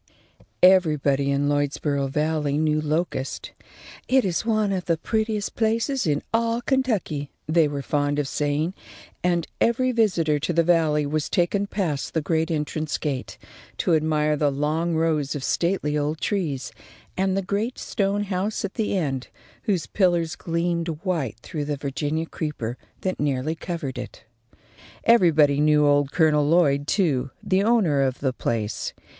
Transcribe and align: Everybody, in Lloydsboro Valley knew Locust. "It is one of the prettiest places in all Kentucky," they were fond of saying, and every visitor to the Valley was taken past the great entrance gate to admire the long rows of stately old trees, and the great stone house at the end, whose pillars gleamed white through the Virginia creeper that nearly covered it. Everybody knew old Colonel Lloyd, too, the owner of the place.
Everybody, 0.63 1.29
in 1.29 1.47
Lloydsboro 1.47 2.07
Valley 2.09 2.57
knew 2.57 2.81
Locust. 2.81 3.51
"It 4.07 4.25
is 4.25 4.43
one 4.43 4.71
of 4.71 4.85
the 4.85 4.97
prettiest 4.97 5.53
places 5.53 6.07
in 6.07 6.23
all 6.33 6.59
Kentucky," 6.59 7.29
they 7.47 7.67
were 7.67 7.83
fond 7.83 8.17
of 8.17 8.27
saying, 8.27 8.73
and 9.23 9.45
every 9.61 9.91
visitor 9.91 10.39
to 10.39 10.53
the 10.53 10.63
Valley 10.63 11.05
was 11.05 11.29
taken 11.29 11.67
past 11.67 12.15
the 12.15 12.21
great 12.21 12.49
entrance 12.49 12.97
gate 12.97 13.37
to 13.77 13.93
admire 13.93 14.35
the 14.35 14.49
long 14.51 14.95
rows 14.95 15.35
of 15.35 15.43
stately 15.43 15.95
old 15.95 16.19
trees, 16.19 16.71
and 17.15 17.37
the 17.37 17.43
great 17.43 17.77
stone 17.77 18.23
house 18.23 18.65
at 18.65 18.73
the 18.73 18.97
end, 18.97 19.27
whose 19.65 19.85
pillars 19.85 20.35
gleamed 20.35 20.87
white 21.03 21.37
through 21.43 21.65
the 21.65 21.77
Virginia 21.77 22.25
creeper 22.25 22.75
that 23.01 23.19
nearly 23.19 23.53
covered 23.53 23.99
it. 23.99 24.23
Everybody 25.03 25.59
knew 25.59 25.85
old 25.85 26.11
Colonel 26.11 26.43
Lloyd, 26.47 26.87
too, 26.87 27.29
the 27.43 27.61
owner 27.63 28.01
of 28.01 28.17
the 28.19 28.33
place. 28.33 28.93